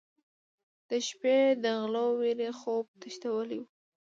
[0.89, 3.63] د شپې د غلو وېرې خوب تښتولی و.